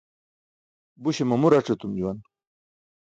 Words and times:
Buśe 1.03 1.23
mamu 1.29 1.47
rac̣ 1.53 1.67
etum 1.73 1.91
juwan. 1.99 2.17